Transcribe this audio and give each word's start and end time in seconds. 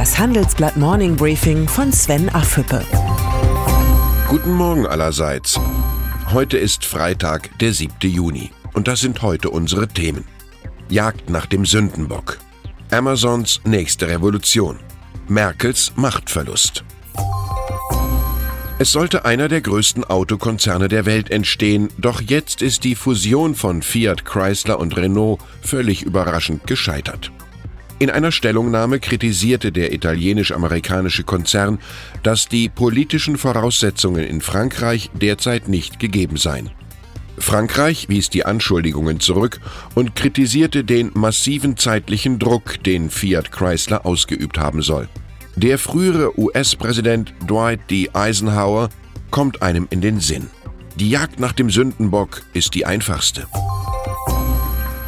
Das 0.00 0.18
Handelsblatt 0.18 0.78
Morning 0.78 1.14
Briefing 1.14 1.68
von 1.68 1.92
Sven 1.92 2.30
Affüppe. 2.30 2.82
Guten 4.30 4.54
Morgen 4.54 4.86
allerseits. 4.86 5.60
Heute 6.32 6.56
ist 6.56 6.86
Freitag, 6.86 7.50
der 7.58 7.74
7. 7.74 7.92
Juni. 8.10 8.50
Und 8.72 8.88
das 8.88 9.00
sind 9.00 9.20
heute 9.20 9.50
unsere 9.50 9.88
Themen. 9.88 10.24
Jagd 10.88 11.28
nach 11.28 11.44
dem 11.44 11.66
Sündenbock. 11.66 12.38
Amazons 12.90 13.60
nächste 13.66 14.08
Revolution. 14.08 14.78
Merkels 15.28 15.92
Machtverlust. 15.96 16.82
Es 18.78 18.92
sollte 18.92 19.26
einer 19.26 19.48
der 19.48 19.60
größten 19.60 20.04
Autokonzerne 20.04 20.88
der 20.88 21.04
Welt 21.04 21.30
entstehen, 21.30 21.90
doch 21.98 22.22
jetzt 22.22 22.62
ist 22.62 22.84
die 22.84 22.94
Fusion 22.94 23.54
von 23.54 23.82
Fiat 23.82 24.24
Chrysler 24.24 24.78
und 24.78 24.96
Renault 24.96 25.42
völlig 25.60 26.00
überraschend 26.04 26.66
gescheitert. 26.66 27.30
In 28.00 28.08
einer 28.08 28.32
Stellungnahme 28.32 28.98
kritisierte 28.98 29.72
der 29.72 29.92
italienisch-amerikanische 29.92 31.22
Konzern, 31.22 31.78
dass 32.22 32.48
die 32.48 32.70
politischen 32.70 33.36
Voraussetzungen 33.36 34.24
in 34.24 34.40
Frankreich 34.40 35.10
derzeit 35.12 35.68
nicht 35.68 36.00
gegeben 36.00 36.38
seien. 36.38 36.70
Frankreich 37.36 38.08
wies 38.08 38.30
die 38.30 38.46
Anschuldigungen 38.46 39.20
zurück 39.20 39.60
und 39.94 40.16
kritisierte 40.16 40.82
den 40.82 41.10
massiven 41.12 41.76
zeitlichen 41.76 42.38
Druck, 42.38 42.82
den 42.84 43.10
Fiat 43.10 43.52
Chrysler 43.52 44.06
ausgeübt 44.06 44.58
haben 44.58 44.80
soll. 44.80 45.06
Der 45.56 45.76
frühere 45.76 46.38
US-Präsident 46.40 47.34
Dwight 47.46 47.80
D. 47.90 48.08
Eisenhower 48.14 48.88
kommt 49.30 49.60
einem 49.60 49.86
in 49.90 50.00
den 50.00 50.20
Sinn. 50.20 50.48
Die 50.96 51.10
Jagd 51.10 51.38
nach 51.38 51.52
dem 51.52 51.68
Sündenbock 51.68 52.40
ist 52.54 52.74
die 52.74 52.86
einfachste. 52.86 53.46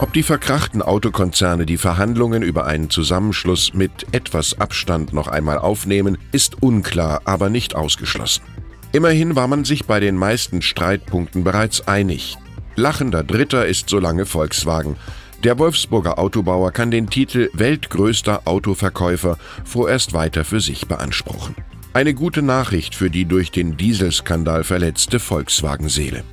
Ob 0.03 0.13
die 0.13 0.25
verkrachten 0.25 0.83
Autokonzerne 0.83 1.65
die 1.65 1.77
Verhandlungen 1.77 2.43
über 2.43 2.67
einen 2.67 2.91
Zusammenschluss 2.91 3.73
mit 3.73 3.93
etwas 4.11 4.59
Abstand 4.59 5.13
noch 5.13 5.29
einmal 5.29 5.59
aufnehmen, 5.59 6.19
ist 6.33 6.61
unklar, 6.61 7.21
aber 7.25 7.51
nicht 7.51 7.77
ausgeschlossen. 7.77 8.43
Immerhin 8.91 9.37
war 9.37 9.47
man 9.47 9.65
sich 9.65 9.87
bei 9.87 10.01
den 10.01 10.17
meisten 10.17 10.61
Streitpunkten 10.61 11.45
bereits 11.45 11.87
einig. 11.87 12.37
Lachender 12.75 13.23
Dritter 13.23 13.65
ist 13.65 13.89
solange 13.89 14.27
Volkswagen. 14.27 14.97
Der 15.45 15.61
Wolfsburger 15.61 16.19
Autobauer 16.19 16.73
kann 16.73 16.91
den 16.91 17.09
Titel 17.09 17.49
weltgrößter 17.53 18.43
Autoverkäufer 18.45 19.39
vorerst 19.65 20.15
weiter 20.15 20.45
für 20.45 20.61
sich 20.61 20.89
beanspruchen. 20.89 21.55
Eine 21.93 22.13
gute 22.13 22.43
Nachricht 22.43 22.97
für 22.97 23.09
die 23.09 23.25
durch 23.25 23.53
den 23.53 23.77
Dieselskandal 23.77 24.65
verletzte 24.65 25.21
Volkswagen-Seele. 25.21 26.25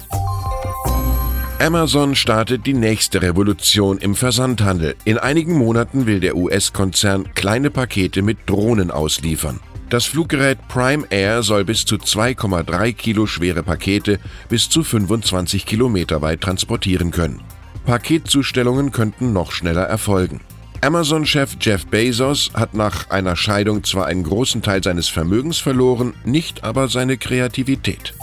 Amazon 1.61 2.15
startet 2.15 2.65
die 2.65 2.73
nächste 2.73 3.21
Revolution 3.21 3.97
im 3.97 4.15
Versandhandel. 4.15 4.95
In 5.03 5.17
einigen 5.17 5.57
Monaten 5.57 6.05
will 6.05 6.21
der 6.21 6.38
US-Konzern 6.38 7.33
kleine 7.35 7.69
Pakete 7.69 8.21
mit 8.21 8.38
Drohnen 8.45 8.91
ausliefern. 8.91 9.59
Das 9.89 10.05
Fluggerät 10.05 10.69
Prime 10.69 11.05
Air 11.09 11.43
soll 11.43 11.66
bis 11.66 11.83
zu 11.83 11.95
2,3 11.97 12.93
Kilo 12.93 13.25
schwere 13.25 13.61
Pakete 13.61 14.19
bis 14.47 14.69
zu 14.69 14.85
25 14.85 15.66
Kilometer 15.66 16.21
weit 16.21 16.39
transportieren 16.39 17.11
können. 17.11 17.41
Paketzustellungen 17.85 18.94
könnten 18.94 19.33
noch 19.33 19.51
schneller 19.51 19.83
erfolgen. 19.83 20.39
Amazon-Chef 20.79 21.57
Jeff 21.59 21.85
Bezos 21.88 22.51
hat 22.53 22.73
nach 22.73 23.09
einer 23.09 23.35
Scheidung 23.35 23.83
zwar 23.83 24.05
einen 24.05 24.23
großen 24.23 24.61
Teil 24.61 24.81
seines 24.81 25.09
Vermögens 25.09 25.57
verloren, 25.57 26.13
nicht 26.23 26.63
aber 26.63 26.88
seine 26.88 27.17
Kreativität. 27.17 28.13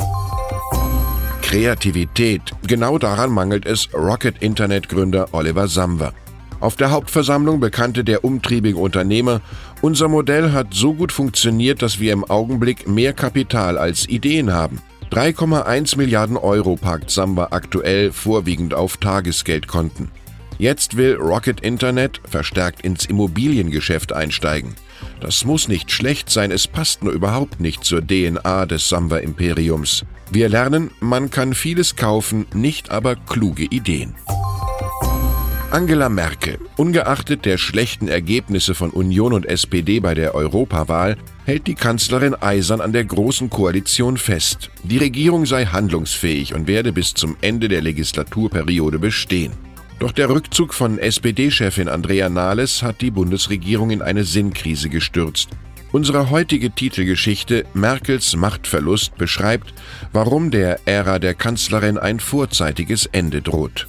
Kreativität. 1.46 2.42
Genau 2.66 2.98
daran 2.98 3.30
mangelt 3.30 3.66
es 3.66 3.88
Rocket-Internet-Gründer 3.94 5.28
Oliver 5.30 5.68
Samwer. 5.68 6.12
Auf 6.58 6.74
der 6.74 6.90
Hauptversammlung 6.90 7.60
bekannte 7.60 8.02
der 8.02 8.24
umtriebige 8.24 8.78
Unternehmer, 8.78 9.40
unser 9.80 10.08
Modell 10.08 10.50
hat 10.50 10.74
so 10.74 10.92
gut 10.92 11.12
funktioniert, 11.12 11.82
dass 11.82 12.00
wir 12.00 12.12
im 12.12 12.24
Augenblick 12.24 12.88
mehr 12.88 13.12
Kapital 13.12 13.78
als 13.78 14.08
Ideen 14.08 14.52
haben. 14.52 14.80
3,1 15.12 15.96
Milliarden 15.96 16.36
Euro 16.36 16.74
parkt 16.74 17.12
Samba 17.12 17.48
aktuell 17.52 18.10
vorwiegend 18.10 18.74
auf 18.74 18.96
Tagesgeldkonten. 18.96 20.10
Jetzt 20.58 20.96
will 20.96 21.14
Rocket 21.14 21.60
Internet 21.60 22.20
verstärkt 22.28 22.80
ins 22.80 23.06
Immobiliengeschäft 23.06 24.12
einsteigen. 24.12 24.74
Das 25.20 25.44
muss 25.44 25.68
nicht 25.68 25.92
schlecht 25.92 26.28
sein, 26.28 26.50
es 26.50 26.66
passt 26.66 27.04
nur 27.04 27.12
überhaupt 27.12 27.60
nicht 27.60 27.84
zur 27.84 28.04
DNA 28.04 28.66
des 28.66 28.88
Samba-Imperiums. 28.88 30.04
Wir 30.30 30.48
lernen, 30.48 30.90
man 31.00 31.30
kann 31.30 31.54
vieles 31.54 31.96
kaufen, 31.96 32.46
nicht 32.52 32.90
aber 32.90 33.16
kluge 33.16 33.64
Ideen. 33.64 34.14
Angela 35.70 36.08
Merkel, 36.08 36.58
ungeachtet 36.76 37.44
der 37.44 37.58
schlechten 37.58 38.08
Ergebnisse 38.08 38.74
von 38.74 38.90
Union 38.90 39.32
und 39.32 39.46
SPD 39.46 40.00
bei 40.00 40.14
der 40.14 40.34
Europawahl, 40.34 41.16
hält 41.44 41.66
die 41.66 41.74
Kanzlerin 41.74 42.34
eisern 42.34 42.80
an 42.80 42.92
der 42.92 43.04
Großen 43.04 43.50
Koalition 43.50 44.16
fest. 44.16 44.70
Die 44.84 44.98
Regierung 44.98 45.44
sei 45.44 45.66
handlungsfähig 45.66 46.54
und 46.54 46.66
werde 46.66 46.92
bis 46.92 47.14
zum 47.14 47.36
Ende 47.40 47.68
der 47.68 47.82
Legislaturperiode 47.82 48.98
bestehen. 48.98 49.52
Doch 49.98 50.12
der 50.12 50.28
Rückzug 50.28 50.72
von 50.72 50.98
SPD-Chefin 50.98 51.88
Andrea 51.88 52.28
Nahles 52.28 52.82
hat 52.82 53.00
die 53.00 53.10
Bundesregierung 53.10 53.90
in 53.90 54.02
eine 54.02 54.24
Sinnkrise 54.24 54.88
gestürzt. 54.88 55.50
Unsere 55.96 56.28
heutige 56.28 56.72
Titelgeschichte 56.72 57.64
Merkels 57.72 58.36
Machtverlust 58.36 59.16
beschreibt, 59.16 59.72
warum 60.12 60.50
der 60.50 60.86
Ära 60.86 61.18
der 61.18 61.32
Kanzlerin 61.32 61.96
ein 61.96 62.20
vorzeitiges 62.20 63.06
Ende 63.06 63.40
droht. 63.40 63.88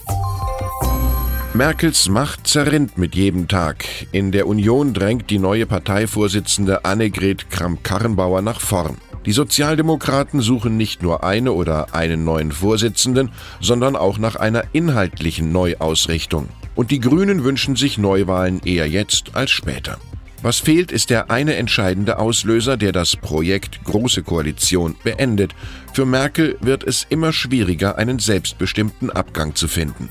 Merkels 1.54 2.08
Macht 2.08 2.48
zerrinnt 2.48 2.98
mit 2.98 3.14
jedem 3.14 3.50
Tag. 3.50 3.84
In 4.14 4.32
der 4.32 4.48
Union 4.48 4.94
drängt 4.94 5.30
die 5.30 5.38
neue 5.38 5.66
Parteivorsitzende 5.66 6.86
Annegret 6.86 7.50
Kramp-Karrenbauer 7.50 8.42
nach 8.42 8.62
vorn. 8.62 8.96
Die 9.26 9.34
Sozialdemokraten 9.34 10.40
suchen 10.40 10.78
nicht 10.78 11.04
nur 11.04 11.26
eine 11.26 11.52
oder 11.52 11.94
einen 11.94 12.24
neuen 12.24 12.54
Vorsitzenden, 12.54 13.32
sondern 13.60 13.98
auch 13.98 14.18
nach 14.18 14.38
einer 14.38 14.64
inhaltlichen 14.72 15.52
Neuausrichtung. 15.52 16.48
Und 16.74 16.90
die 16.90 17.02
Grünen 17.02 17.44
wünschen 17.44 17.76
sich 17.76 17.98
Neuwahlen 17.98 18.62
eher 18.64 18.88
jetzt 18.88 19.36
als 19.36 19.52
später. 19.52 19.98
Was 20.44 20.60
fehlt, 20.60 20.92
ist 20.92 21.10
der 21.10 21.32
eine 21.32 21.56
entscheidende 21.56 22.20
Auslöser, 22.20 22.78
der 22.78 22.92
das 22.92 23.16
Projekt 23.16 23.84
Große 23.86 24.22
Koalition 24.22 24.96
beendet. 25.04 25.56
Für 25.94 26.06
Merkel 26.06 26.58
wird 26.62 26.84
es 26.84 27.08
immer 27.10 27.34
schwieriger, 27.34 27.98
einen 27.98 28.20
selbstbestimmten 28.20 29.10
Abgang 29.10 29.56
zu 29.56 29.68
finden. 29.68 30.10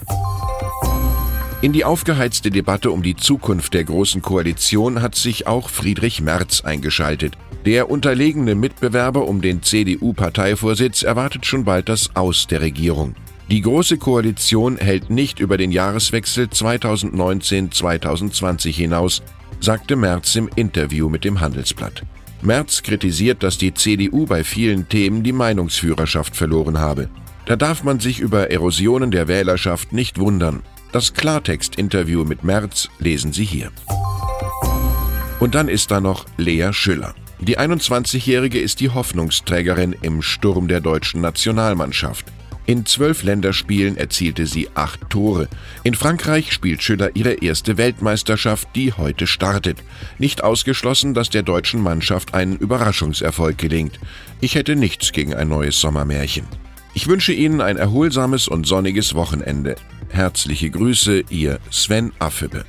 In 1.63 1.73
die 1.73 1.85
aufgeheizte 1.85 2.51
Debatte 2.51 2.91
um 2.91 3.03
die 3.03 3.17
Zukunft 3.17 3.73
der 3.73 3.85
Großen 3.85 4.21
Koalition 4.21 5.01
hat 5.01 5.15
sich 5.15 5.47
auch 5.47 5.71
Friedrich 5.71 6.21
Merz 6.21 6.61
eingeschaltet. 6.61 7.39
Der 7.65 7.89
unterlegene 7.89 8.55
Mitbewerber 8.55 9.27
um 9.27 9.41
den 9.41 9.63
CDU-Parteivorsitz 9.63 11.03
erwartet 11.03 11.47
schon 11.47 11.65
bald 11.65 11.89
das 11.89 12.15
Aus 12.15 12.47
der 12.47 12.61
Regierung. 12.61 13.15
Die 13.51 13.63
Große 13.63 13.97
Koalition 13.97 14.77
hält 14.77 15.09
nicht 15.09 15.41
über 15.41 15.57
den 15.57 15.73
Jahreswechsel 15.73 16.45
2019-2020 16.47 18.73
hinaus, 18.73 19.23
sagte 19.67 19.97
Merz 19.97 20.37
im 20.37 20.49
Interview 20.55 21.09
mit 21.09 21.25
dem 21.25 21.41
Handelsblatt. 21.41 22.05
Merz 22.41 22.85
kritisiert, 22.85 23.43
dass 23.43 23.59
die 23.59 23.75
CDU 23.75 24.25
bei 24.25 24.45
vielen 24.45 24.89
Themen 24.89 25.25
die 25.25 25.33
Meinungsführerschaft 25.33 26.37
verloren 26.37 26.79
habe. 26.79 27.09
Da 27.47 27.57
darf 27.57 27.83
man 27.83 27.99
sich 27.99 28.21
über 28.21 28.53
Erosionen 28.53 29.11
der 29.11 29.27
Wählerschaft 29.27 29.93
nicht 29.93 30.21
wundern. 30.21 30.63
Das 30.93 31.15
Klartext-Interview 31.15 32.23
mit 32.23 32.45
Merz 32.45 32.89
lesen 33.01 33.33
Sie 33.33 33.45
hier. 33.45 33.73
Und 35.41 35.57
dann 35.57 35.67
ist 35.67 35.91
da 35.91 36.01
noch 36.01 36.27
Lea 36.37 36.73
Schüller. 36.73 37.17
Die 37.41 37.59
21-Jährige 37.59 38.61
ist 38.61 38.79
die 38.79 38.91
Hoffnungsträgerin 38.91 39.97
im 40.01 40.23
Sturm 40.23 40.69
der 40.69 40.81
deutschen 40.81 41.23
Nationalmannschaft. 41.23 42.27
In 42.67 42.85
zwölf 42.85 43.23
Länderspielen 43.23 43.97
erzielte 43.97 44.47
sie 44.47 44.69
acht 44.75 45.09
Tore. 45.09 45.49
In 45.85 45.95
Frankreich 45.95 46.53
spielt 46.53 46.83
Schüller 46.83 47.15
ihre 47.15 47.35
erste 47.35 47.77
Weltmeisterschaft, 47.77 48.69
die 48.75 48.93
heute 48.93 49.29
startet. 49.29 49.79
Nicht 50.19 50.43
ausgeschlossen, 50.43 51.15
dass 51.15 51.31
der 51.31 51.45
deutschen 51.45 51.81
Mannschaft 51.81 52.35
ein 52.35 52.57
Überraschungserfolg 52.57 53.57
gelingt. 53.57 54.01
Ich 54.41 54.57
hätte 54.57 54.75
nichts 54.75 55.13
gegen 55.13 55.33
ein 55.35 55.49
neues 55.49 55.81
Sommermärchen. 55.81 56.45
Ich 56.93 57.07
wünsche 57.07 57.33
Ihnen 57.33 57.61
ein 57.61 57.77
erholsames 57.77 58.49
und 58.49 58.67
sonniges 58.67 59.15
Wochenende. 59.15 59.77
Herzliche 60.09 60.71
Grüße, 60.71 61.25
Ihr 61.29 61.61
Sven 61.71 62.13
Affüppe. 62.19 62.65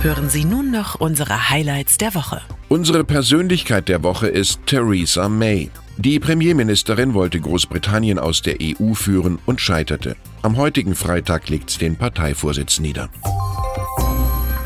Hören 0.00 0.30
Sie 0.30 0.44
nun 0.44 0.70
noch 0.70 0.94
unsere 1.00 1.50
Highlights 1.50 1.98
der 1.98 2.14
Woche. 2.14 2.40
Unsere 2.68 3.04
Persönlichkeit 3.04 3.88
der 3.88 4.02
Woche 4.02 4.28
ist 4.28 4.60
Theresa 4.66 5.28
May. 5.28 5.70
Die 5.96 6.18
Premierministerin 6.18 7.14
wollte 7.14 7.40
Großbritannien 7.40 8.18
aus 8.18 8.42
der 8.42 8.56
EU 8.60 8.94
führen 8.94 9.38
und 9.46 9.60
scheiterte. 9.60 10.16
Am 10.42 10.56
heutigen 10.56 10.96
Freitag 10.96 11.48
legt 11.48 11.80
den 11.80 11.96
Parteivorsitz 11.96 12.80
nieder. 12.80 13.08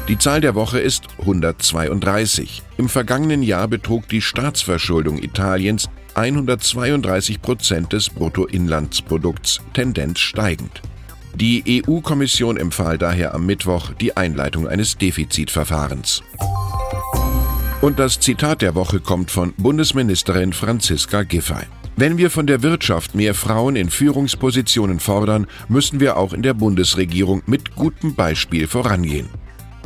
Die 0.09 0.17
Zahl 0.17 0.41
der 0.41 0.55
Woche 0.55 0.79
ist 0.79 1.05
132. 1.21 2.63
Im 2.79 2.89
vergangenen 2.89 3.43
Jahr 3.43 3.69
betrug 3.69 4.09
die 4.09 4.23
Staatsverschuldung 4.23 5.23
Italiens 5.23 5.91
132 6.15 7.43
Prozent 7.43 7.93
des 7.93 8.09
Bruttoinlandsprodukts, 8.09 9.61
Tendenz 9.75 10.21
steigend. 10.21 10.81
Die 11.35 11.83
EU-Kommission 11.87 12.57
empfahl 12.57 12.97
daher 12.97 13.35
am 13.35 13.45
Mittwoch 13.45 13.93
die 13.93 14.17
Einleitung 14.17 14.67
eines 14.67 14.97
Defizitverfahrens. 14.97 16.23
Und 17.81 18.01
das 18.01 18.19
Zitat 18.19 18.61
der 18.61 18.75
Woche 18.75 18.99
kommt 18.99 19.31
von 19.31 19.55
Bundesministerin 19.57 20.53
Franziska 20.53 21.23
Giffey. 21.23 21.63
Wenn 21.95 22.19
wir 22.19 22.29
von 22.29 22.49
der 22.49 22.63
Wirtschaft 22.63 23.15
mehr 23.15 23.35
Frauen 23.35 23.77
in 23.77 23.89
Führungspositionen 23.89 24.99
fordern, 24.99 25.47
müssen 25.69 26.01
wir 26.01 26.17
auch 26.17 26.33
in 26.33 26.43
der 26.43 26.55
Bundesregierung 26.55 27.43
mit 27.47 27.77
gutem 27.77 28.17
Beispiel 28.17 28.67
vorangehen. 28.67 29.29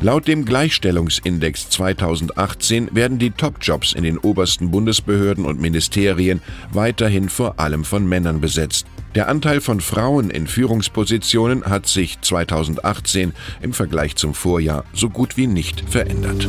Laut 0.01 0.27
dem 0.27 0.47
Gleichstellungsindex 0.47 1.69
2018 1.69 2.95
werden 2.95 3.19
die 3.19 3.31
Top-Jobs 3.31 3.93
in 3.93 4.05
den 4.05 4.17
obersten 4.17 4.71
Bundesbehörden 4.71 5.45
und 5.45 5.61
Ministerien 5.61 6.41
weiterhin 6.73 7.29
vor 7.29 7.61
allem 7.61 7.85
von 7.85 8.09
Männern 8.09 8.41
besetzt. 8.41 8.87
Der 9.15 9.29
Anteil 9.29 9.61
von 9.61 9.81
Frauen 9.81 10.31
in 10.31 10.47
Führungspositionen 10.47 11.67
hat 11.67 11.87
sich 11.87 12.19
2018 12.23 13.35
im 13.61 13.75
Vergleich 13.75 14.17
zum 14.17 14.33
Vorjahr 14.33 14.85
so 14.95 15.11
gut 15.11 15.37
wie 15.37 15.47
nicht 15.47 15.89
verändert. 15.89 16.49